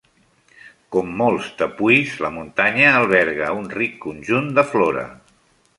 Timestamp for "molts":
1.19-1.51